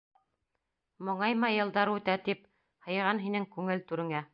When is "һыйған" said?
2.89-3.27